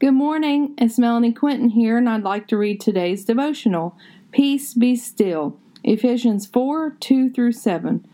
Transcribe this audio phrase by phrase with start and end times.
[0.00, 3.98] Good morning, it's Melanie Quinton here, and I'd like to read today's devotional
[4.32, 8.08] Peace Be Still, Ephesians 4 2 through 7.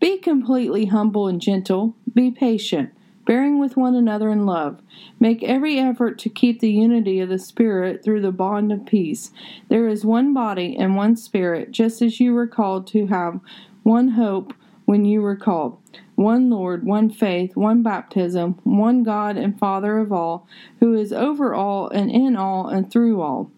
[0.00, 2.92] Be completely humble and gentle, be patient,
[3.24, 4.80] bearing with one another in love.
[5.20, 9.30] Make every effort to keep the unity of the Spirit through the bond of peace.
[9.68, 13.38] There is one body and one Spirit, just as you were called to have
[13.84, 14.54] one hope
[14.86, 15.78] when you were called.
[16.18, 20.48] One Lord, one faith, one baptism, one God and Father of all,
[20.80, 23.52] who is over all and in all and through all.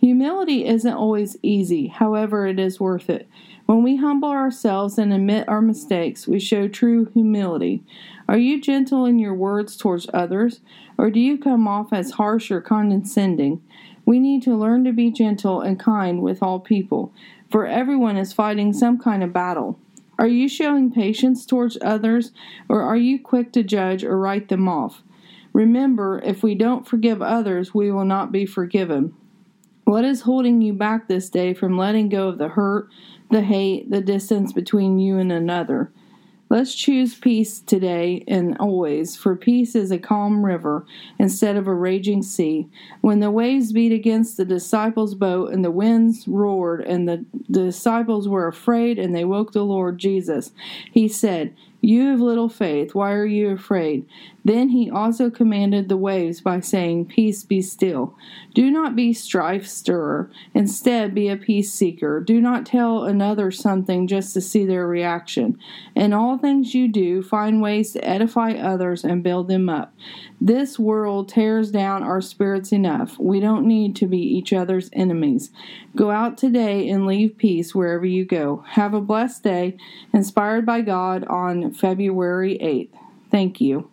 [0.00, 3.26] Humility isn't always easy, however, it is worth it.
[3.64, 7.82] When we humble ourselves and admit our mistakes, we show true humility.
[8.28, 10.60] Are you gentle in your words towards others,
[10.98, 13.62] or do you come off as harsh or condescending?
[14.04, 17.14] We need to learn to be gentle and kind with all people,
[17.50, 19.78] for everyone is fighting some kind of battle.
[20.18, 22.32] Are you showing patience towards others,
[22.68, 25.02] or are you quick to judge or write them off?
[25.52, 29.14] Remember, if we don't forgive others, we will not be forgiven.
[29.84, 32.88] What is holding you back this day from letting go of the hurt,
[33.30, 35.92] the hate, the distance between you and another?
[36.54, 40.86] Let's choose peace today and always, for peace is a calm river
[41.18, 42.68] instead of a raging sea.
[43.00, 48.28] When the waves beat against the disciples' boat and the winds roared, and the, disciples
[48.28, 50.52] were afraid and they woke the Lord Jesus,
[50.92, 54.06] he said, you have little faith, why are you afraid?
[54.44, 58.14] Then he also commanded the waves by saying, Peace be still.
[58.52, 60.30] Do not be strife stirrer.
[60.54, 62.20] Instead, be a peace seeker.
[62.20, 65.58] Do not tell another something just to see their reaction.
[65.94, 69.94] In all things you do, find ways to edify others and build them up.
[70.40, 73.18] This world tears down our spirits enough.
[73.18, 75.50] We don't need to be each other's enemies.
[75.96, 78.64] Go out today and leave peace wherever you go.
[78.68, 79.76] Have a blessed day,
[80.12, 82.98] inspired by God on February 8th.
[83.30, 83.90] Thank you.